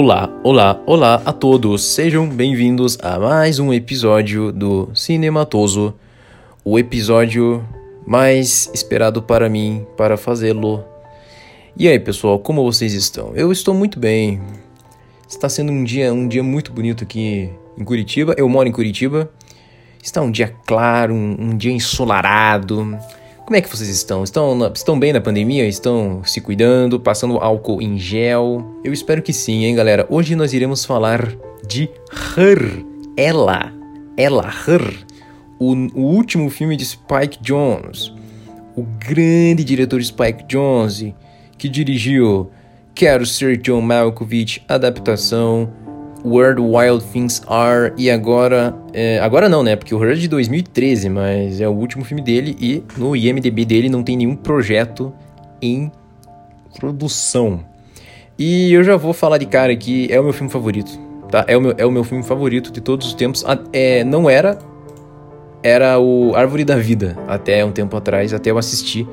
Olá, 0.00 0.30
olá, 0.44 0.80
olá 0.86 1.20
a 1.24 1.32
todos. 1.32 1.82
Sejam 1.82 2.28
bem-vindos 2.28 2.96
a 3.02 3.18
mais 3.18 3.58
um 3.58 3.72
episódio 3.72 4.52
do 4.52 4.88
Cinematoso, 4.94 5.92
o 6.64 6.78
episódio 6.78 7.66
mais 8.06 8.70
esperado 8.72 9.20
para 9.20 9.48
mim 9.48 9.84
para 9.96 10.16
fazê-lo. 10.16 10.84
E 11.76 11.88
aí, 11.88 11.98
pessoal, 11.98 12.38
como 12.38 12.62
vocês 12.62 12.92
estão? 12.92 13.32
Eu 13.34 13.50
estou 13.50 13.74
muito 13.74 13.98
bem. 13.98 14.40
Está 15.28 15.48
sendo 15.48 15.72
um 15.72 15.82
dia, 15.82 16.14
um 16.14 16.28
dia 16.28 16.44
muito 16.44 16.72
bonito 16.72 17.02
aqui 17.02 17.50
em 17.76 17.82
Curitiba. 17.82 18.36
Eu 18.38 18.48
moro 18.48 18.68
em 18.68 18.72
Curitiba. 18.72 19.28
Está 20.00 20.22
um 20.22 20.30
dia 20.30 20.54
claro, 20.64 21.12
um, 21.12 21.36
um 21.40 21.56
dia 21.56 21.72
ensolarado. 21.72 22.96
Como 23.48 23.56
é 23.56 23.62
que 23.62 23.68
vocês 23.74 23.88
estão? 23.88 24.22
Estão, 24.22 24.70
estão 24.74 25.00
bem 25.00 25.10
na 25.10 25.22
pandemia? 25.22 25.66
Estão 25.66 26.22
se 26.22 26.38
cuidando? 26.38 27.00
Passando 27.00 27.38
álcool 27.38 27.80
em 27.80 27.96
gel? 27.96 28.78
Eu 28.84 28.92
espero 28.92 29.22
que 29.22 29.32
sim, 29.32 29.64
hein, 29.64 29.74
galera? 29.74 30.06
Hoje 30.10 30.36
nós 30.36 30.52
iremos 30.52 30.84
falar 30.84 31.34
de 31.66 31.88
Her. 32.36 32.84
Ela. 33.16 33.72
Ela, 34.18 34.52
Her. 34.68 35.06
O, 35.58 35.72
o 35.72 36.02
último 36.02 36.50
filme 36.50 36.76
de 36.76 36.84
Spike 36.84 37.38
Jonze. 37.40 38.12
O 38.76 38.82
grande 38.82 39.64
diretor 39.64 40.04
Spike 40.04 40.44
Jonze, 40.46 41.14
que 41.56 41.70
dirigiu 41.70 42.50
Quero 42.94 43.24
Ser 43.24 43.56
John 43.56 43.80
Malkovich, 43.80 44.62
adaptação 44.68 45.72
Where 46.24 46.60
Wild 46.60 47.04
Things 47.12 47.42
Are 47.46 47.92
e 47.96 48.10
agora. 48.10 48.74
É, 48.92 49.18
agora 49.20 49.48
não, 49.48 49.62
né? 49.62 49.76
Porque 49.76 49.94
o 49.94 50.02
Her 50.02 50.12
é 50.12 50.14
de 50.14 50.28
2013, 50.28 51.08
mas 51.08 51.60
é 51.60 51.68
o 51.68 51.72
último 51.72 52.04
filme 52.04 52.22
dele 52.22 52.56
e 52.60 52.82
no 52.96 53.14
IMDB 53.14 53.64
dele 53.64 53.88
não 53.88 54.02
tem 54.02 54.16
nenhum 54.16 54.36
projeto 54.36 55.12
em 55.60 55.90
produção. 56.78 57.60
E 58.38 58.72
eu 58.72 58.84
já 58.84 58.96
vou 58.96 59.12
falar 59.12 59.38
de 59.38 59.46
cara 59.46 59.72
aqui, 59.72 60.08
é 60.10 60.20
o 60.20 60.24
meu 60.24 60.32
filme 60.32 60.50
favorito, 60.50 60.98
tá? 61.30 61.44
É 61.48 61.56
o 61.56 61.60
meu, 61.60 61.74
é 61.76 61.84
o 61.84 61.90
meu 61.90 62.04
filme 62.04 62.22
favorito 62.22 62.70
de 62.70 62.80
todos 62.80 63.06
os 63.06 63.14
tempos. 63.14 63.44
É, 63.72 64.04
não 64.04 64.28
era. 64.28 64.58
Era 65.60 65.98
o 65.98 66.36
Árvore 66.36 66.64
da 66.64 66.76
Vida, 66.76 67.18
até 67.26 67.64
um 67.64 67.72
tempo 67.72 67.96
atrás, 67.96 68.32
até 68.32 68.50
eu 68.50 68.58
assistir 68.58 69.08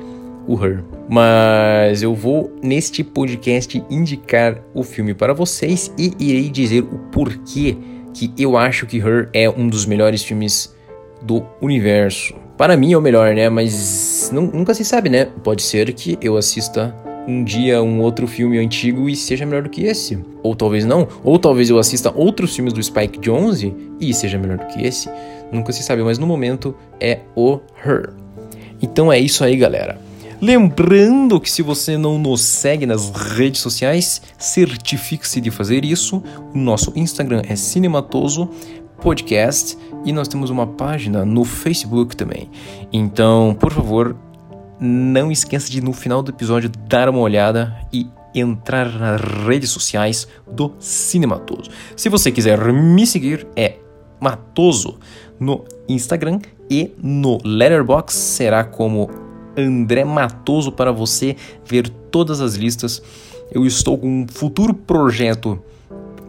o 0.46 0.62
Her. 0.62 0.82
Mas 1.08 2.02
eu 2.02 2.14
vou 2.14 2.52
neste 2.62 3.02
podcast 3.02 3.82
indicar 3.90 4.62
o 4.74 4.82
filme 4.82 5.14
para 5.14 5.32
vocês 5.32 5.92
e 5.98 6.12
irei 6.18 6.48
dizer 6.48 6.82
o 6.82 6.98
porquê 7.10 7.76
que 8.12 8.32
eu 8.38 8.56
acho 8.56 8.86
que 8.86 8.98
Her 8.98 9.28
é 9.32 9.48
um 9.48 9.68
dos 9.68 9.84
melhores 9.84 10.22
filmes 10.22 10.74
do 11.22 11.44
universo. 11.60 12.34
Para 12.56 12.76
mim 12.76 12.92
é 12.92 12.98
o 12.98 13.02
melhor, 13.02 13.34
né? 13.34 13.50
Mas 13.50 14.30
nunca 14.32 14.72
se 14.72 14.84
sabe, 14.84 15.10
né? 15.10 15.26
Pode 15.44 15.62
ser 15.62 15.92
que 15.92 16.18
eu 16.22 16.36
assista 16.36 16.94
um 17.28 17.42
dia 17.42 17.82
um 17.82 18.00
outro 18.00 18.26
filme 18.26 18.58
antigo 18.58 19.08
e 19.08 19.16
seja 19.16 19.44
melhor 19.44 19.62
do 19.62 19.68
que 19.68 19.84
esse. 19.84 20.18
Ou 20.42 20.54
talvez 20.54 20.84
não. 20.86 21.08
Ou 21.22 21.38
talvez 21.38 21.68
eu 21.68 21.78
assista 21.78 22.12
outros 22.14 22.54
filmes 22.54 22.72
do 22.72 22.82
Spike 22.82 23.18
Jonze 23.18 23.74
e 24.00 24.14
seja 24.14 24.38
melhor 24.38 24.58
do 24.58 24.66
que 24.66 24.86
esse. 24.86 25.10
Nunca 25.52 25.72
se 25.72 25.82
sabe, 25.82 26.02
mas 26.02 26.18
no 26.18 26.26
momento 26.26 26.74
é 27.00 27.20
o 27.34 27.58
Her. 27.84 28.10
Então 28.80 29.12
é 29.12 29.18
isso 29.18 29.44
aí, 29.44 29.56
galera. 29.56 30.05
Lembrando 30.40 31.40
que 31.40 31.50
se 31.50 31.62
você 31.62 31.96
não 31.96 32.18
nos 32.18 32.42
segue 32.42 32.84
nas 32.84 33.10
redes 33.10 33.60
sociais, 33.60 34.20
certifique-se 34.38 35.40
de 35.40 35.50
fazer 35.50 35.84
isso. 35.84 36.22
O 36.54 36.58
nosso 36.58 36.92
Instagram 36.94 37.42
é 37.48 37.56
Cinematoso 37.56 38.50
Podcast 39.00 39.78
e 40.04 40.12
nós 40.12 40.28
temos 40.28 40.50
uma 40.50 40.66
página 40.66 41.24
no 41.24 41.44
Facebook 41.44 42.14
também. 42.14 42.50
Então, 42.92 43.56
por 43.58 43.72
favor, 43.72 44.14
não 44.78 45.32
esqueça 45.32 45.70
de 45.70 45.80
no 45.80 45.92
final 45.92 46.22
do 46.22 46.30
episódio 46.30 46.70
dar 46.86 47.08
uma 47.08 47.20
olhada 47.20 47.74
e 47.90 48.06
entrar 48.34 48.90
nas 48.92 49.20
redes 49.46 49.70
sociais 49.70 50.28
do 50.50 50.74
Cinematoso. 50.78 51.70
Se 51.96 52.10
você 52.10 52.30
quiser 52.30 52.72
me 52.72 53.06
seguir, 53.06 53.46
é 53.56 53.76
Matoso 54.20 54.98
no 55.38 55.64
Instagram 55.88 56.40
e 56.70 56.92
no 57.02 57.38
Letterboxd 57.44 58.18
será 58.18 58.64
como 58.64 59.25
André 59.56 60.04
Matoso 60.04 60.70
para 60.72 60.92
você 60.92 61.36
ver 61.64 61.88
todas 61.88 62.40
as 62.40 62.54
listas. 62.54 63.02
Eu 63.52 63.64
estou 63.66 63.96
com 63.96 64.22
um 64.22 64.26
futuro 64.28 64.74
projeto 64.74 65.62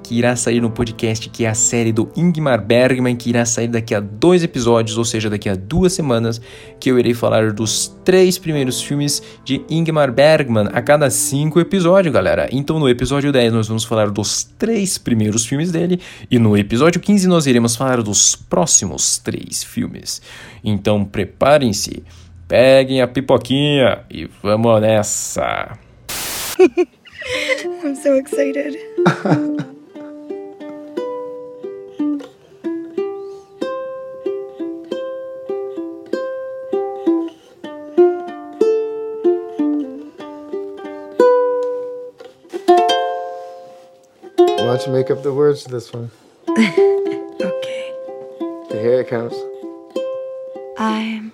que 0.07 0.15
irá 0.15 0.37
sair 0.37 0.61
no 0.61 0.69
podcast, 0.69 1.29
que 1.29 1.43
é 1.43 1.49
a 1.49 1.53
série 1.53 1.91
do 1.91 2.09
Ingmar 2.15 2.63
Bergman, 2.65 3.13
que 3.13 3.29
irá 3.29 3.45
sair 3.45 3.67
daqui 3.67 3.93
a 3.93 3.99
dois 3.99 4.41
episódios, 4.41 4.97
ou 4.97 5.03
seja, 5.03 5.29
daqui 5.29 5.49
a 5.49 5.55
duas 5.55 5.91
semanas, 5.91 6.39
que 6.79 6.89
eu 6.89 6.97
irei 6.97 7.13
falar 7.13 7.51
dos 7.51 7.93
três 8.05 8.37
primeiros 8.37 8.81
filmes 8.81 9.21
de 9.43 9.61
Ingmar 9.69 10.13
Bergman 10.13 10.69
a 10.71 10.81
cada 10.81 11.09
cinco 11.09 11.59
episódios, 11.59 12.13
galera. 12.13 12.47
Então, 12.53 12.79
no 12.79 12.87
episódio 12.87 13.33
10, 13.33 13.51
nós 13.51 13.67
vamos 13.67 13.83
falar 13.83 14.09
dos 14.09 14.45
três 14.57 14.97
primeiros 14.97 15.45
filmes 15.45 15.73
dele, 15.73 15.99
e 16.31 16.39
no 16.39 16.57
episódio 16.57 17.01
15, 17.01 17.27
nós 17.27 17.45
iremos 17.45 17.75
falar 17.75 18.01
dos 18.01 18.33
próximos 18.33 19.17
três 19.17 19.61
filmes. 19.61 20.21
Então, 20.63 21.03
preparem-se. 21.03 22.01
Peguem 22.47 23.01
a 23.01 23.07
pipoquinha 23.07 24.05
e 24.09 24.25
vamos 24.41 24.79
nessa. 24.79 25.77
I'm 27.83 27.93
so 27.93 28.15
excited. 28.15 28.77
Why 44.37 44.75
don't 44.75 44.87
you 44.87 44.93
make 44.93 45.11
up 45.11 45.21
the 45.21 45.33
words 45.33 45.63
to 45.63 45.69
this 45.69 45.91
one? 45.91 46.09
okay. 46.49 47.93
Here 48.71 49.01
it 49.01 49.09
comes. 49.09 49.33
I'm 50.77 51.26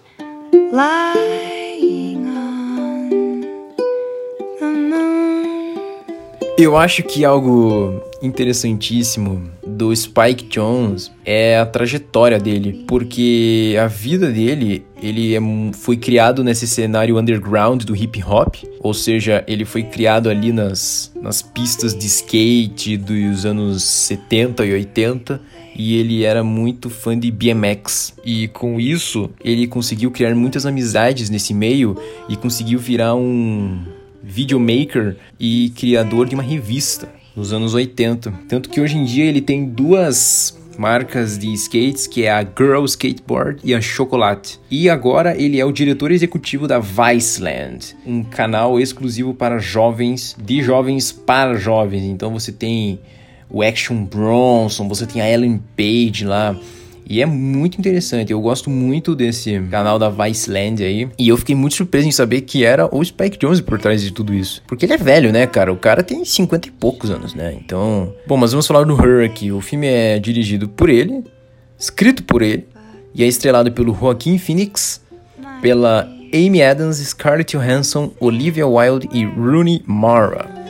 Eu 6.57 6.75
acho 6.75 7.03
que 7.03 7.23
algo 7.23 8.01
interessantíssimo 8.23 9.51
do 9.63 9.95
Spike 9.95 10.45
Jones 10.45 11.11
é 11.23 11.59
a 11.59 11.65
trajetória 11.67 12.39
dele, 12.39 12.85
porque 12.87 13.75
a 13.79 13.85
vida 13.85 14.31
dele, 14.31 14.83
ele 14.99 15.35
é, 15.35 15.39
foi 15.73 15.95
criado 15.95 16.43
nesse 16.43 16.67
cenário 16.67 17.19
underground 17.19 17.83
do 17.83 17.95
hip 17.95 18.23
hop, 18.23 18.55
ou 18.79 18.95
seja, 18.95 19.43
ele 19.45 19.65
foi 19.65 19.83
criado 19.83 20.27
ali 20.27 20.51
nas, 20.51 21.11
nas 21.21 21.43
pistas 21.43 21.95
de 21.95 22.07
skate 22.07 22.97
dos 22.97 23.45
anos 23.45 23.83
70 23.83 24.65
e 24.65 24.73
80 24.73 25.39
e 25.75 25.95
ele 25.97 26.23
era 26.23 26.43
muito 26.43 26.89
fã 26.89 27.17
de 27.17 27.31
BMX. 27.31 28.13
E 28.23 28.47
com 28.49 28.79
isso, 28.79 29.29
ele 29.43 29.67
conseguiu 29.67 30.11
criar 30.11 30.33
muitas 30.35 30.65
amizades 30.65 31.29
nesse 31.29 31.53
meio 31.53 31.97
e 32.29 32.35
conseguiu 32.35 32.79
virar 32.79 33.15
um 33.15 33.81
videomaker 34.23 35.17
e 35.39 35.71
criador 35.75 36.27
de 36.27 36.35
uma 36.35 36.43
revista 36.43 37.09
nos 37.35 37.51
anos 37.51 37.73
80. 37.73 38.31
Tanto 38.47 38.69
que 38.69 38.79
hoje 38.79 38.97
em 38.97 39.03
dia 39.03 39.25
ele 39.25 39.41
tem 39.41 39.65
duas 39.65 40.57
marcas 40.77 41.37
de 41.37 41.51
skates, 41.53 42.07
que 42.07 42.23
é 42.23 42.31
a 42.31 42.41
Girl 42.41 42.83
Skateboard 42.85 43.59
e 43.63 43.73
a 43.73 43.81
Chocolate. 43.81 44.59
E 44.69 44.89
agora 44.89 45.35
ele 45.39 45.59
é 45.59 45.65
o 45.65 45.71
diretor 45.71 46.11
executivo 46.11 46.67
da 46.67 46.79
Viceland, 46.79 47.95
um 48.05 48.23
canal 48.23 48.79
exclusivo 48.79 49.33
para 49.33 49.59
jovens, 49.59 50.35
de 50.41 50.61
jovens 50.61 51.11
para 51.11 51.55
jovens. 51.55 52.03
Então 52.03 52.31
você 52.31 52.51
tem 52.51 52.99
o 53.53 53.61
Action 53.61 54.03
Bronson, 54.03 54.87
você 54.89 55.05
tem 55.05 55.21
a 55.21 55.31
Ellen 55.31 55.61
Page 55.77 56.25
lá. 56.25 56.57
E 57.07 57.21
é 57.21 57.25
muito 57.25 57.77
interessante, 57.77 58.31
eu 58.31 58.41
gosto 58.41 58.69
muito 58.69 59.13
desse 59.13 59.59
canal 59.69 59.99
da 59.99 60.09
Viceland 60.09 60.83
aí. 60.83 61.07
E 61.19 61.29
eu 61.29 61.37
fiquei 61.37 61.53
muito 61.53 61.75
surpreso 61.75 62.07
em 62.07 62.11
saber 62.11 62.41
que 62.41 62.63
era 62.65 62.87
o 62.93 63.03
Spike 63.03 63.37
Jones 63.37 63.61
por 63.61 63.77
trás 63.77 64.01
de 64.01 64.11
tudo 64.11 64.33
isso. 64.33 64.63
Porque 64.65 64.85
ele 64.85 64.93
é 64.93 64.97
velho, 64.97 65.31
né, 65.31 65.45
cara? 65.45 65.71
O 65.71 65.75
cara 65.75 66.01
tem 66.01 66.25
50 66.25 66.69
e 66.69 66.71
poucos 66.71 67.11
anos, 67.11 67.35
né? 67.35 67.55
Então. 67.63 68.13
Bom, 68.25 68.37
mas 68.37 68.51
vamos 68.51 68.65
falar 68.65 68.85
do 68.85 68.95
Her 68.95 69.29
aqui. 69.29 69.51
O 69.51 69.61
filme 69.61 69.85
é 69.85 70.17
dirigido 70.17 70.67
por 70.67 70.89
ele, 70.89 71.23
escrito 71.77 72.23
por 72.23 72.41
ele, 72.41 72.65
e 73.13 73.23
é 73.23 73.27
estrelado 73.27 73.71
pelo 73.71 73.93
Joaquim 73.93 74.39
Phoenix, 74.39 75.01
pela 75.61 76.09
Amy 76.33 76.63
Adams, 76.63 76.97
Scarlett 76.97 77.55
Johansson, 77.55 78.11
Olivia 78.19 78.65
Wilde 78.65 79.09
e 79.11 79.25
Rooney 79.25 79.83
Mara. 79.85 80.62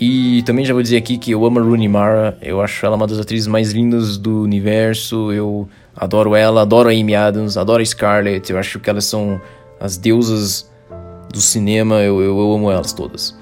E 0.00 0.42
também 0.42 0.64
já 0.64 0.72
vou 0.72 0.82
dizer 0.82 0.96
aqui 0.96 1.18
que 1.18 1.32
eu 1.32 1.44
amo 1.44 1.58
a 1.58 1.62
Rooney 1.62 1.88
Mara, 1.88 2.38
eu 2.40 2.60
acho 2.60 2.86
ela 2.86 2.94
uma 2.94 3.06
das 3.06 3.18
atrizes 3.18 3.48
mais 3.48 3.72
lindas 3.72 4.16
do 4.16 4.42
universo, 4.42 5.32
eu 5.32 5.68
adoro 5.96 6.36
ela, 6.36 6.62
adoro 6.62 6.88
a 6.88 6.92
Amy 6.92 7.16
Adams, 7.16 7.56
adoro 7.56 7.82
a 7.82 7.84
Scarlett, 7.84 8.52
eu 8.52 8.58
acho 8.58 8.78
que 8.78 8.88
elas 8.88 9.04
são 9.06 9.40
as 9.80 9.96
deusas 9.96 10.70
do 11.32 11.40
cinema, 11.40 11.96
eu, 11.96 12.20
eu, 12.20 12.38
eu 12.38 12.52
amo 12.52 12.70
elas 12.70 12.92
todas. 12.92 13.36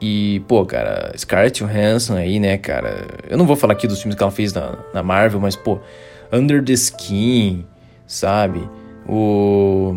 E, 0.00 0.40
pô, 0.46 0.64
cara, 0.64 1.12
Scarlett 1.16 1.64
Johansson 1.64 2.14
aí, 2.14 2.38
né, 2.38 2.58
cara, 2.58 3.06
eu 3.28 3.36
não 3.36 3.46
vou 3.46 3.56
falar 3.56 3.72
aqui 3.72 3.88
dos 3.88 4.00
filmes 4.00 4.16
que 4.16 4.22
ela 4.22 4.32
fez 4.32 4.52
na, 4.52 4.78
na 4.94 5.02
Marvel, 5.02 5.40
mas, 5.40 5.56
pô, 5.56 5.80
Under 6.32 6.64
the 6.64 6.72
Skin, 6.74 7.64
sabe? 8.06 8.68
O 9.08 9.96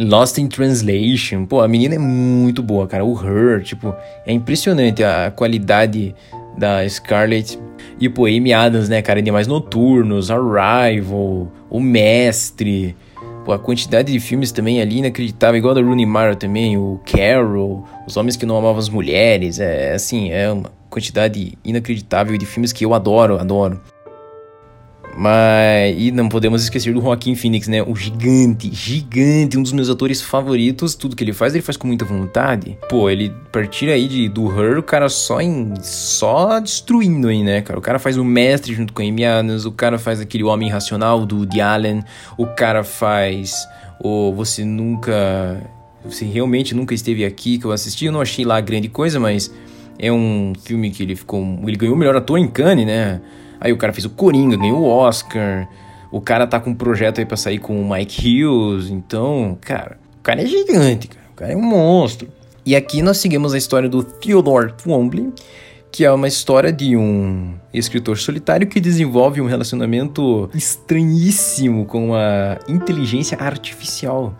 Lost 0.00 0.38
in 0.38 0.48
Translation. 0.48 1.44
Pô, 1.46 1.60
a 1.60 1.68
menina 1.68 1.94
é 1.94 1.98
muito 1.98 2.62
boa, 2.62 2.86
cara. 2.86 3.04
O 3.04 3.14
Her, 3.14 3.62
tipo, 3.62 3.94
é 4.26 4.32
impressionante 4.32 5.04
a 5.04 5.30
qualidade 5.30 6.14
da 6.56 6.88
Scarlett. 6.88 7.58
E, 8.00 8.08
pô, 8.08 8.26
Amy 8.26 8.52
Adams, 8.52 8.88
né, 8.88 9.02
cara, 9.02 9.18
Animais 9.18 9.46
Noturnos, 9.46 10.30
Arrival, 10.30 11.52
O 11.68 11.80
Mestre... 11.80 12.96
Pô, 13.44 13.52
a 13.52 13.58
quantidade 13.58 14.12
de 14.12 14.20
filmes 14.20 14.52
também 14.52 14.82
ali 14.82 14.98
inacreditável, 14.98 15.56
igual 15.56 15.72
a 15.72 15.80
da 15.80 15.80
Rooney 15.80 16.04
Mara 16.04 16.36
também, 16.36 16.76
o 16.76 17.00
Carol, 17.10 17.86
Os 18.06 18.14
Homens 18.14 18.36
que 18.36 18.44
Não 18.44 18.58
Amavam 18.58 18.78
as 18.78 18.90
Mulheres, 18.90 19.58
é 19.58 19.94
assim, 19.94 20.30
é 20.30 20.52
uma 20.52 20.70
quantidade 20.90 21.56
inacreditável 21.64 22.36
de 22.36 22.44
filmes 22.44 22.70
que 22.70 22.84
eu 22.84 22.92
adoro, 22.92 23.38
adoro. 23.38 23.80
Mas. 25.20 25.94
E 25.98 26.10
não 26.10 26.30
podemos 26.30 26.62
esquecer 26.62 26.94
do 26.94 27.02
Joaquim 27.02 27.34
Phoenix, 27.34 27.68
né? 27.68 27.82
O 27.82 27.94
gigante, 27.94 28.70
gigante, 28.72 29.58
um 29.58 29.62
dos 29.62 29.70
meus 29.70 29.90
atores 29.90 30.22
favoritos. 30.22 30.94
Tudo 30.94 31.14
que 31.14 31.22
ele 31.22 31.34
faz, 31.34 31.54
ele 31.54 31.62
faz 31.62 31.76
com 31.76 31.86
muita 31.86 32.06
vontade. 32.06 32.78
Pô, 32.88 33.10
ele 33.10 33.30
partir 33.52 33.90
aí 33.90 34.08
de, 34.08 34.30
do 34.30 34.48
Her, 34.48 34.78
o 34.78 34.82
cara 34.82 35.10
só 35.10 35.38
em. 35.42 35.74
só 35.82 36.58
destruindo 36.58 37.28
aí, 37.28 37.44
né, 37.44 37.60
cara? 37.60 37.78
O 37.78 37.82
cara 37.82 37.98
faz 37.98 38.16
o 38.16 38.24
mestre 38.24 38.72
junto 38.72 38.94
com 38.94 39.02
a 39.02 39.04
Amy 39.04 39.26
Adams, 39.26 39.66
o 39.66 39.72
cara 39.72 39.98
faz 39.98 40.20
aquele 40.22 40.44
homem 40.44 40.70
racional 40.70 41.26
do 41.26 41.36
Woody 41.36 41.60
Allen, 41.60 42.02
o 42.38 42.46
cara 42.46 42.82
faz 42.82 43.68
o 44.02 44.32
Você 44.32 44.64
Nunca. 44.64 45.60
Você 46.02 46.24
realmente 46.24 46.74
nunca 46.74 46.94
esteve 46.94 47.26
aqui, 47.26 47.58
que 47.58 47.66
eu 47.66 47.72
assisti. 47.72 48.06
Eu 48.06 48.12
não 48.12 48.22
achei 48.22 48.42
lá 48.42 48.58
grande 48.58 48.88
coisa, 48.88 49.20
mas 49.20 49.52
é 49.98 50.10
um 50.10 50.54
filme 50.62 50.90
que 50.90 51.02
ele 51.02 51.14
ficou. 51.14 51.42
Ele 51.62 51.76
ganhou 51.76 51.94
o 51.94 51.98
melhor 51.98 52.16
ator 52.16 52.38
em 52.38 52.48
Cannes, 52.48 52.86
né? 52.86 53.20
Aí 53.60 53.72
o 53.72 53.76
cara 53.76 53.92
fez 53.92 54.04
o 54.04 54.10
Coringa, 54.10 54.56
ganhou 54.56 54.80
o 54.80 54.88
Oscar. 54.88 55.68
O 56.10 56.20
cara 56.20 56.46
tá 56.46 56.58
com 56.58 56.70
um 56.70 56.74
projeto 56.74 57.18
aí 57.18 57.26
pra 57.26 57.36
sair 57.36 57.58
com 57.58 57.80
o 57.80 57.88
Mike 57.88 58.44
Hughes. 58.44 58.88
Então, 58.88 59.58
cara, 59.60 59.98
o 60.18 60.22
cara 60.22 60.42
é 60.42 60.46
gigante, 60.46 61.08
cara. 61.08 61.26
O 61.30 61.34
cara 61.34 61.52
é 61.52 61.56
um 61.56 61.62
monstro. 61.62 62.28
E 62.64 62.74
aqui 62.74 63.02
nós 63.02 63.18
seguimos 63.18 63.54
a 63.54 63.58
história 63.58 63.88
do 63.88 64.02
Theodore 64.02 64.72
Twombly, 64.72 65.32
que 65.90 66.04
é 66.04 66.10
uma 66.10 66.28
história 66.28 66.72
de 66.72 66.96
um 66.96 67.54
escritor 67.72 68.16
solitário 68.18 68.66
que 68.66 68.80
desenvolve 68.80 69.40
um 69.40 69.46
relacionamento 69.46 70.48
estranhíssimo 70.54 71.84
com 71.84 72.14
a 72.14 72.58
inteligência 72.68 73.38
artificial. 73.38 74.34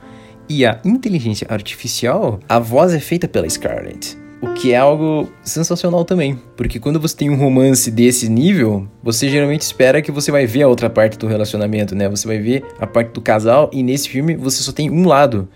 E 0.49 0.67
a 0.67 0.81
inteligência 0.85 1.47
artificial, 1.49 2.41
a 2.49 2.59
voz 2.59 2.93
é 2.93 3.01
feita 3.01 3.29
pela 3.29 3.49
Scarlett. 3.49 4.20
O 4.43 4.55
que 4.55 4.73
é 4.73 4.77
algo 4.77 5.31
sensacional 5.43 6.05
também, 6.05 6.39
porque 6.57 6.79
quando 6.79 6.99
você 6.99 7.15
tem 7.15 7.29
um 7.29 7.37
romance 7.37 7.91
desse 7.91 8.29
nível, 8.29 8.89
você 9.03 9.29
geralmente 9.29 9.61
espera 9.61 10.01
que 10.01 10.11
você 10.11 10.31
vai 10.31 10.47
ver 10.47 10.63
a 10.63 10.69
outra 10.69 10.89
parte 10.89 11.19
do 11.19 11.27
relacionamento, 11.27 11.95
né? 11.95 12.09
Você 12.09 12.27
vai 12.27 12.39
ver 12.39 12.65
a 12.79 12.87
parte 12.87 13.13
do 13.13 13.21
casal 13.21 13.69
e 13.73 13.83
nesse 13.83 14.09
filme 14.09 14.35
você 14.35 14.63
só 14.63 14.73
tem 14.73 14.91
um 14.91 15.07
lado. 15.07 15.47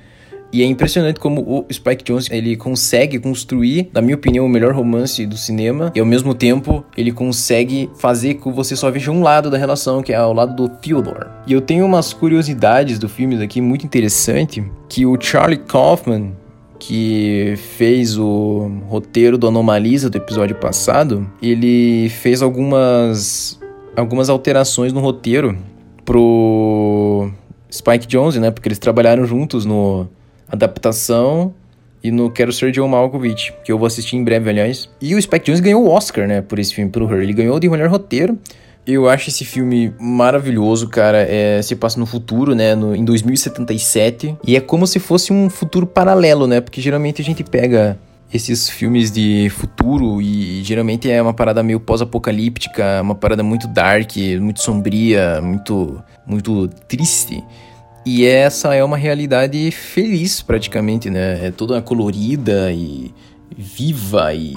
E 0.54 0.62
é 0.62 0.66
impressionante 0.66 1.18
como 1.18 1.40
o 1.40 1.66
Spike 1.72 2.04
Jonze 2.04 2.28
ele 2.30 2.56
consegue 2.56 3.18
construir, 3.18 3.90
na 3.92 4.00
minha 4.00 4.14
opinião, 4.14 4.46
o 4.46 4.48
melhor 4.48 4.72
romance 4.72 5.26
do 5.26 5.36
cinema 5.36 5.90
e 5.94 5.98
ao 5.98 6.06
mesmo 6.06 6.32
tempo 6.32 6.84
ele 6.96 7.10
consegue 7.10 7.90
fazer 7.96 8.34
com 8.34 8.50
que 8.50 8.56
você 8.56 8.76
só 8.76 8.88
veja 8.88 9.10
um 9.10 9.20
lado 9.20 9.50
da 9.50 9.58
relação, 9.58 10.00
que 10.00 10.12
é 10.12 10.22
o 10.22 10.32
lado 10.32 10.54
do 10.54 10.68
Theodore. 10.68 11.26
E 11.44 11.52
eu 11.52 11.60
tenho 11.60 11.84
umas 11.84 12.12
curiosidades 12.12 13.00
do 13.00 13.08
filme 13.08 13.42
aqui 13.42 13.60
muito 13.60 13.84
interessante, 13.84 14.62
que 14.88 15.04
o 15.04 15.20
Charlie 15.20 15.58
Kaufman, 15.58 16.36
que 16.86 17.54
fez 17.56 18.18
o 18.18 18.70
roteiro 18.88 19.38
do 19.38 19.48
Anomalisa 19.48 20.10
do 20.10 20.18
episódio 20.18 20.54
passado, 20.56 21.26
ele 21.40 22.10
fez 22.10 22.42
algumas 22.42 23.58
algumas 23.96 24.28
alterações 24.28 24.92
no 24.92 25.00
roteiro 25.00 25.56
pro 26.04 27.30
Spike 27.72 28.06
Jonze, 28.06 28.38
né? 28.38 28.50
Porque 28.50 28.68
eles 28.68 28.78
trabalharam 28.78 29.24
juntos 29.24 29.64
no 29.64 30.06
adaptação 30.46 31.54
e 32.02 32.10
no 32.10 32.30
Quero 32.30 32.52
Ser 32.52 32.70
John 32.70 32.88
Malkovich, 32.88 33.54
que 33.64 33.72
eu 33.72 33.78
vou 33.78 33.86
assistir 33.86 34.16
em 34.16 34.24
breve, 34.24 34.50
aliás. 34.50 34.90
E 35.00 35.14
o 35.14 35.22
Spike 35.22 35.46
Jonze 35.46 35.62
ganhou 35.62 35.84
o 35.84 35.88
Oscar, 35.88 36.28
né, 36.28 36.42
por 36.42 36.58
esse 36.58 36.74
filme, 36.74 36.90
pelo 36.90 37.10
Her. 37.10 37.22
Ele 37.22 37.32
ganhou 37.32 37.58
de 37.58 37.68
melhor 37.68 37.88
roteiro. 37.88 38.38
Eu 38.86 39.08
acho 39.08 39.30
esse 39.30 39.44
filme 39.44 39.94
maravilhoso, 39.98 40.88
cara. 40.88 41.18
É, 41.18 41.62
se 41.62 41.74
passa 41.74 41.98
no 41.98 42.04
futuro, 42.04 42.54
né? 42.54 42.74
No, 42.74 42.94
em 42.94 43.04
2077. 43.04 44.36
E 44.46 44.56
é 44.56 44.60
como 44.60 44.86
se 44.86 44.98
fosse 44.98 45.32
um 45.32 45.48
futuro 45.48 45.86
paralelo, 45.86 46.46
né? 46.46 46.60
Porque 46.60 46.80
geralmente 46.80 47.22
a 47.22 47.24
gente 47.24 47.42
pega 47.42 47.98
esses 48.32 48.68
filmes 48.68 49.10
de 49.10 49.48
futuro 49.50 50.20
e 50.20 50.62
geralmente 50.64 51.10
é 51.10 51.22
uma 51.22 51.32
parada 51.32 51.62
meio 51.62 51.78
pós-apocalíptica, 51.78 53.00
uma 53.00 53.14
parada 53.14 53.42
muito 53.42 53.68
dark, 53.68 54.16
muito 54.40 54.60
sombria, 54.60 55.40
muito 55.40 56.02
muito 56.26 56.68
triste. 56.88 57.42
E 58.04 58.26
essa 58.26 58.74
é 58.74 58.84
uma 58.84 58.98
realidade 58.98 59.70
feliz 59.70 60.42
praticamente, 60.42 61.08
né? 61.08 61.46
É 61.46 61.50
toda 61.50 61.80
colorida 61.80 62.70
e 62.70 63.14
viva 63.56 64.34
e, 64.34 64.52
e 64.52 64.56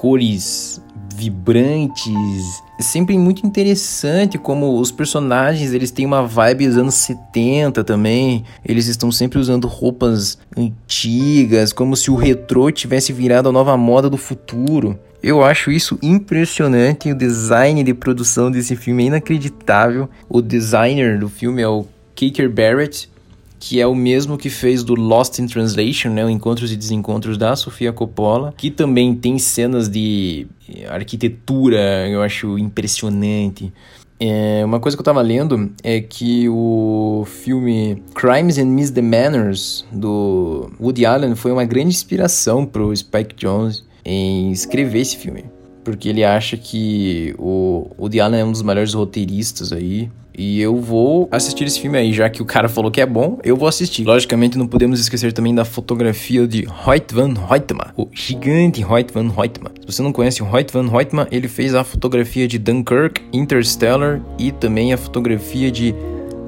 cores 0.00 0.80
vibrantes. 1.14 2.62
É 2.78 2.82
sempre 2.82 3.18
muito 3.18 3.46
interessante 3.46 4.38
como 4.38 4.80
os 4.80 4.90
personagens, 4.90 5.74
eles 5.74 5.90
têm 5.90 6.06
uma 6.06 6.22
vibe 6.22 6.68
dos 6.68 6.78
anos 6.78 6.94
70 6.94 7.84
também. 7.84 8.42
Eles 8.64 8.86
estão 8.86 9.12
sempre 9.12 9.38
usando 9.38 9.68
roupas 9.68 10.38
antigas, 10.56 11.74
como 11.74 11.94
se 11.94 12.10
o 12.10 12.14
retrô 12.14 12.70
tivesse 12.70 13.12
virado 13.12 13.50
a 13.50 13.52
nova 13.52 13.76
moda 13.76 14.08
do 14.08 14.16
futuro. 14.16 14.98
Eu 15.22 15.44
acho 15.44 15.70
isso 15.70 15.98
impressionante. 16.02 17.12
O 17.12 17.14
design 17.14 17.84
de 17.84 17.92
produção 17.92 18.50
desse 18.50 18.74
filme 18.76 19.02
é 19.02 19.06
inacreditável. 19.08 20.08
O 20.30 20.40
designer 20.40 21.18
do 21.18 21.28
filme 21.28 21.60
é 21.60 21.68
o 21.68 21.84
Kaker 22.16 22.48
Barrett 22.48 23.10
que 23.60 23.78
é 23.78 23.86
o 23.86 23.94
mesmo 23.94 24.38
que 24.38 24.48
fez 24.48 24.82
do 24.82 24.94
Lost 24.94 25.38
in 25.38 25.46
Translation, 25.46 26.08
né, 26.08 26.24
o 26.24 26.30
Encontros 26.30 26.72
e 26.72 26.76
Desencontros 26.76 27.36
da 27.36 27.54
Sofia 27.54 27.92
Coppola, 27.92 28.54
que 28.56 28.70
também 28.70 29.14
tem 29.14 29.38
cenas 29.38 29.86
de 29.88 30.46
arquitetura, 30.88 32.08
eu 32.08 32.22
acho 32.22 32.58
impressionante. 32.58 33.70
É, 34.18 34.62
uma 34.64 34.80
coisa 34.80 34.96
que 34.96 35.00
eu 35.00 35.04
tava 35.04 35.22
lendo 35.22 35.70
é 35.82 36.00
que 36.00 36.48
o 36.48 37.24
filme 37.26 38.02
Crimes 38.14 38.58
and 38.58 38.66
Misdemeanors 38.66 39.86
do 39.92 40.70
Woody 40.80 41.06
Allen 41.06 41.34
foi 41.34 41.52
uma 41.52 41.64
grande 41.64 41.88
inspiração 41.88 42.66
pro 42.66 42.94
Spike 42.94 43.34
Jonze 43.36 43.82
em 44.04 44.50
escrever 44.50 45.00
esse 45.00 45.16
filme. 45.16 45.44
Porque 45.82 46.08
ele 46.08 46.22
acha 46.22 46.56
que 46.58 47.34
o 47.38 47.90
Woody 47.98 48.20
Allen 48.20 48.40
é 48.40 48.44
um 48.44 48.52
dos 48.52 48.62
melhores 48.62 48.92
roteiristas 48.92 49.72
aí. 49.72 50.10
E 50.42 50.58
eu 50.58 50.74
vou 50.74 51.28
assistir 51.30 51.64
esse 51.64 51.78
filme 51.78 51.98
aí, 51.98 52.14
já 52.14 52.30
que 52.30 52.40
o 52.40 52.46
cara 52.46 52.66
falou 52.66 52.90
que 52.90 52.98
é 52.98 53.04
bom, 53.04 53.38
eu 53.44 53.58
vou 53.58 53.68
assistir. 53.68 54.06
Logicamente, 54.06 54.56
não 54.56 54.66
podemos 54.66 54.98
esquecer 54.98 55.34
também 55.34 55.54
da 55.54 55.66
fotografia 55.66 56.48
de 56.48 56.66
Hoyt 56.86 57.14
van 57.14 57.34
Hoytema, 57.46 57.92
o 57.94 58.08
gigante 58.10 58.82
Hoyt 58.82 59.12
van 59.12 59.30
Hoytema. 59.36 59.70
Se 59.78 59.86
você 59.86 60.02
não 60.02 60.14
conhece 60.14 60.42
o 60.42 60.50
Hoyt 60.50 60.72
van 60.72 60.90
Hoytema, 60.90 61.28
ele 61.30 61.46
fez 61.46 61.74
a 61.74 61.84
fotografia 61.84 62.48
de 62.48 62.58
Dunkirk, 62.58 63.20
Interstellar 63.34 64.22
e 64.38 64.50
também 64.50 64.94
a 64.94 64.96
fotografia 64.96 65.70
de 65.70 65.94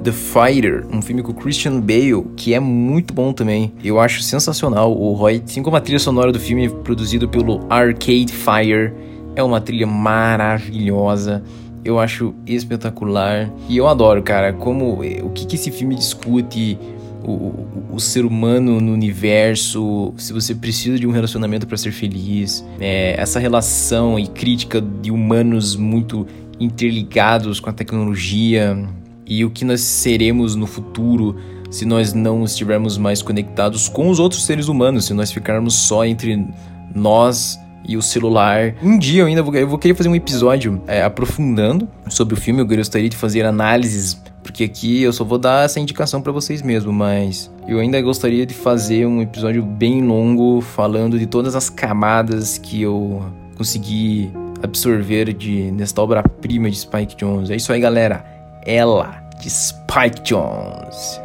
The 0.02 0.12
Fighter, 0.12 0.87
um 0.90 1.02
filme 1.02 1.22
com 1.22 1.34
Christian 1.34 1.78
Bale, 1.78 2.25
que 2.34 2.54
é 2.54 2.61
muito 2.61 3.12
bom 3.12 3.30
também. 3.34 3.75
Eu 3.84 4.00
acho 4.00 4.22
sensacional 4.22 4.90
o 4.90 5.14
Hoyt, 5.20 5.44
assim 5.44 5.62
como 5.62 5.76
a 5.76 5.80
trilha 5.82 5.99
sonora 5.99 6.32
do 6.32 6.40
filme 6.40 6.66
produzido 6.70 7.28
pelo 7.28 7.61
Arcade 7.68 8.32
Fire. 8.32 8.90
É 9.37 9.42
uma 9.42 9.61
trilha 9.61 9.87
maravilhosa 9.87 11.42
eu 11.84 11.98
acho 11.98 12.34
espetacular. 12.46 13.50
E 13.68 13.76
eu 13.76 13.86
adoro, 13.86 14.22
cara, 14.22 14.52
como 14.52 15.00
o 15.00 15.30
que, 15.30 15.46
que 15.46 15.56
esse 15.56 15.70
filme 15.70 15.94
discute. 15.94 16.78
O, 17.24 17.30
o, 17.30 17.68
o, 17.92 18.00
ser 18.00 18.24
humano 18.24 18.80
no 18.80 18.92
universo, 18.92 20.12
se 20.16 20.32
você 20.32 20.56
precisa 20.56 20.98
de 20.98 21.06
um 21.06 21.12
relacionamento 21.12 21.68
para 21.68 21.76
ser 21.76 21.92
feliz, 21.92 22.66
é, 22.80 23.14
essa 23.16 23.38
relação 23.38 24.18
e 24.18 24.26
crítica 24.26 24.80
de 24.80 25.12
humanos 25.12 25.76
muito 25.76 26.26
interligados 26.58 27.60
com 27.60 27.70
a 27.70 27.72
tecnologia 27.72 28.76
e 29.24 29.44
o 29.44 29.50
que 29.50 29.64
nós 29.64 29.82
seremos 29.82 30.56
no 30.56 30.66
futuro 30.66 31.36
se 31.70 31.86
nós 31.86 32.12
não 32.12 32.44
estivermos 32.44 32.98
mais 32.98 33.22
conectados 33.22 33.88
com 33.88 34.10
os 34.10 34.18
outros 34.18 34.44
seres 34.44 34.68
humanos, 34.68 35.06
se 35.06 35.14
nós 35.14 35.32
ficarmos 35.32 35.74
só 35.74 36.04
entre 36.04 36.46
nós 36.94 37.58
e 37.86 37.96
o 37.96 38.02
celular. 38.02 38.74
Um 38.82 38.98
dia 38.98 39.22
eu 39.22 39.26
ainda 39.26 39.42
vou, 39.42 39.54
eu 39.54 39.68
vou 39.68 39.78
querer 39.78 39.94
fazer 39.94 40.08
um 40.08 40.14
episódio 40.14 40.82
é, 40.86 41.02
aprofundando 41.02 41.88
sobre 42.08 42.34
o 42.34 42.36
filme. 42.36 42.60
Eu 42.60 42.66
gostaria 42.66 43.08
de 43.08 43.16
fazer 43.16 43.44
análises, 43.44 44.20
porque 44.42 44.64
aqui 44.64 45.02
eu 45.02 45.12
só 45.12 45.24
vou 45.24 45.38
dar 45.38 45.64
essa 45.64 45.80
indicação 45.80 46.20
para 46.20 46.32
vocês 46.32 46.62
mesmo, 46.62 46.92
mas 46.92 47.50
eu 47.66 47.78
ainda 47.78 48.00
gostaria 48.00 48.44
de 48.44 48.54
fazer 48.54 49.06
um 49.06 49.22
episódio 49.22 49.62
bem 49.62 50.02
longo 50.02 50.60
falando 50.60 51.18
de 51.18 51.26
todas 51.26 51.54
as 51.54 51.70
camadas 51.70 52.58
que 52.58 52.82
eu 52.82 53.22
consegui 53.56 54.30
absorver 54.62 55.32
de 55.32 55.70
nesta 55.72 56.00
obra-prima 56.02 56.70
de 56.70 56.76
Spike 56.76 57.16
Jones. 57.16 57.50
É 57.50 57.56
isso 57.56 57.72
aí, 57.72 57.80
galera. 57.80 58.24
Ela 58.64 59.22
de 59.40 59.50
Spike 59.50 60.22
Jones. 60.22 61.22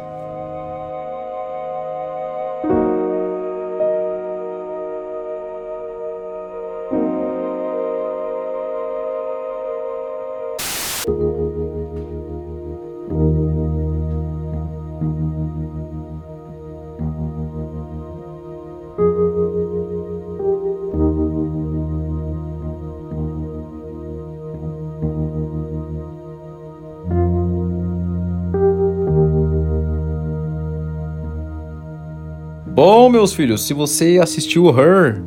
Bom, 32.78 33.08
meus 33.08 33.32
filhos, 33.32 33.66
se 33.66 33.74
você 33.74 34.20
assistiu 34.22 34.68
Her, 34.68 35.20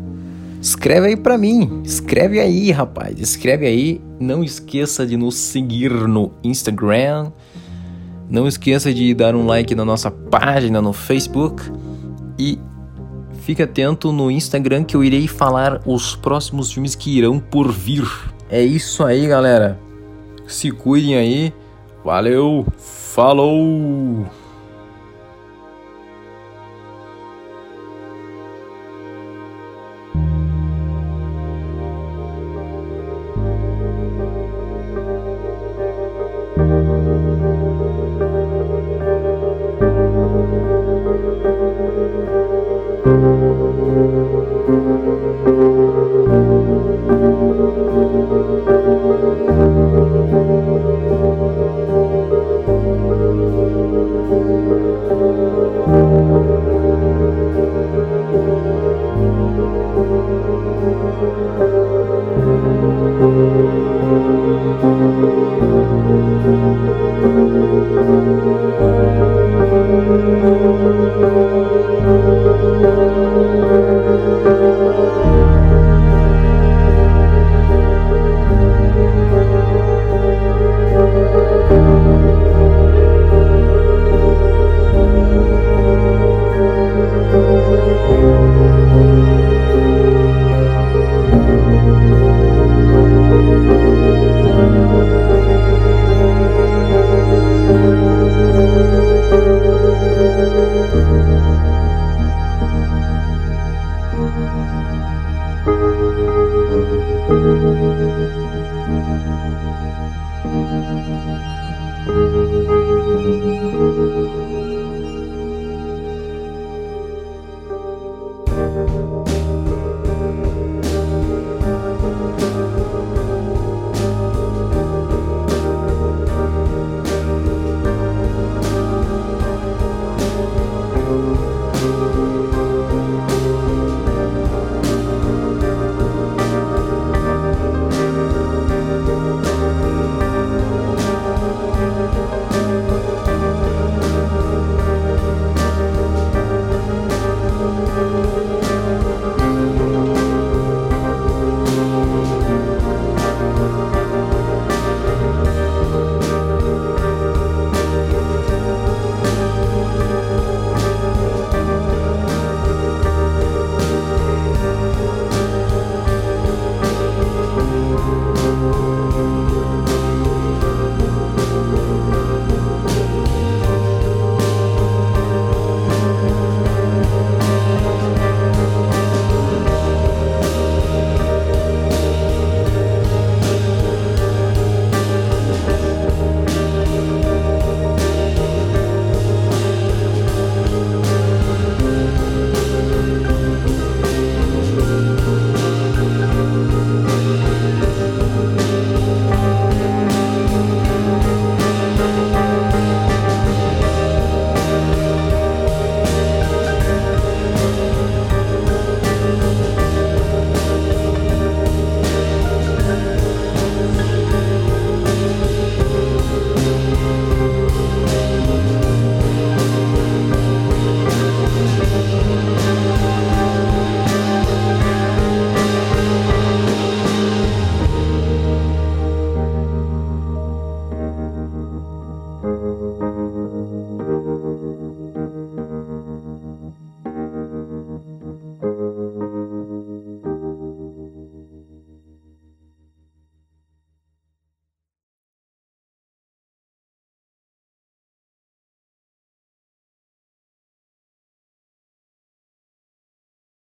escreve 0.62 1.08
aí 1.08 1.18
pra 1.18 1.38
mim. 1.38 1.82
Escreve 1.84 2.40
aí, 2.40 2.72
rapaz. 2.72 3.20
Escreve 3.20 3.66
aí. 3.66 4.02
Não 4.20 4.44
esqueça 4.44 5.06
de 5.06 5.18
nos 5.18 5.36
seguir 5.36 5.92
no 5.92 6.32
Instagram. 6.44 7.32
Não 8.30 8.48
esqueça 8.48 8.94
de 8.94 9.14
dar 9.14 9.36
um 9.36 9.46
like 9.46 9.76
na 9.76 9.84
nossa 9.84 10.10
página 10.10 10.82
no 10.82 10.94
Facebook. 10.94 11.64
E 12.40 12.58
fique 13.42 13.62
atento 13.62 14.12
no 14.12 14.32
Instagram 14.32 14.84
que 14.84 14.96
eu 14.96 15.04
irei 15.04 15.28
falar 15.28 15.82
os 15.86 16.16
próximos 16.16 16.72
filmes 16.72 16.96
que 16.96 17.18
irão 17.18 17.40
por 17.40 17.72
vir. 17.72 18.08
É 18.50 18.62
isso 18.62 19.04
aí, 19.04 19.28
galera. 19.28 19.80
Se 20.48 20.72
cuidem 20.72 21.16
aí. 21.16 21.54
Valeu. 22.04 22.66
Falou. 22.78 24.26